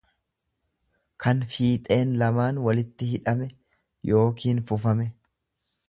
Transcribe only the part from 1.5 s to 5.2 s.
fiixeen lamaan walitti hidhame yookiin fufame.